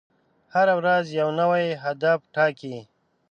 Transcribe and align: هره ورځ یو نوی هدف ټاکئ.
هره 0.53 0.73
ورځ 0.79 1.05
یو 1.19 1.29
نوی 1.39 1.65
هدف 1.83 2.19
ټاکئ. 2.35 2.75